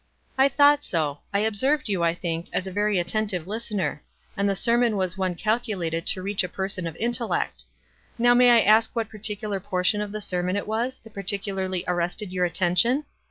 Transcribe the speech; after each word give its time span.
"I 0.35 0.49
thought 0.49 0.83
so. 0.83 1.19
I 1.31 1.41
observed 1.41 1.87
you, 1.87 2.01
I 2.01 2.15
think, 2.15 2.47
as 2.51 2.65
a 2.65 2.71
very 2.71 2.97
attentive 2.97 3.45
listener; 3.47 4.01
and 4.35 4.49
the 4.49 4.55
sermon 4.55 4.97
was 4.97 5.15
one 5.15 5.35
calculated 5.35 6.07
to 6.07 6.23
reach 6.23 6.43
a 6.43 6.49
person 6.49 6.87
of 6.87 6.95
intellect. 6.95 7.65
Now 8.17 8.33
may 8.33 8.49
I 8.49 8.61
ask 8.61 8.95
what 8.95 9.09
particular 9.09 9.59
portion 9.59 10.01
of 10.01 10.11
the 10.11 10.19
sermon 10.19 10.55
it 10.55 10.65
was 10.65 10.97
that 11.03 11.13
particularly 11.13 11.83
arrested 11.87 12.31
your 12.33 12.45
at 12.45 12.55
tention? 12.55 13.03